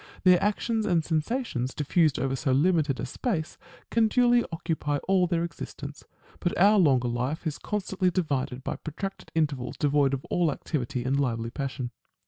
Their 0.23 0.41
actions 0.43 0.87
and 0.87 1.05
sensations, 1.05 1.75
diffused 1.75 2.17
over 2.17 2.35
so 2.35 2.53
limited 2.53 2.99
a 2.99 3.05
space, 3.05 3.59
can 3.91 4.07
duly 4.07 4.43
occupy 4.51 4.97
all 5.07 5.27
their 5.27 5.47
exis 5.47 5.75
tence; 5.75 6.05
but 6.39 6.57
our 6.57 6.79
longer 6.79 7.07
life 7.07 7.45
is 7.45 7.59
constantly 7.59 8.09
divided 8.09 8.63
by 8.63 8.77
protracted 8.77 9.31
intervals 9.35 9.77
devoid 9.77 10.15
of 10.15 10.25
all 10.31 10.51
activity 10.51 11.03
and 11.03 11.19
lively 11.19 11.51
passion. 11.51 11.91